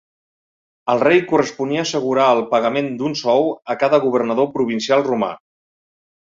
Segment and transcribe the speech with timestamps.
[0.93, 5.31] Al rei corresponia assegurar el pagament d'un sou a cada governador provincial romà.